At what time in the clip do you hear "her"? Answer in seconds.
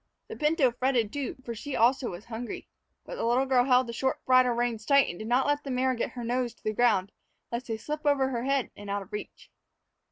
6.13-6.23, 8.29-8.43